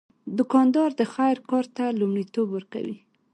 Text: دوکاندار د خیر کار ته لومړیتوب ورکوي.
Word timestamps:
دوکاندار 0.37 0.89
د 0.99 1.01
خیر 1.13 1.37
کار 1.49 1.65
ته 1.75 1.85
لومړیتوب 1.99 2.47
ورکوي. 2.51 2.97